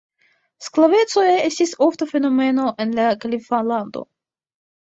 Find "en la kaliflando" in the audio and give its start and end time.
2.87-4.05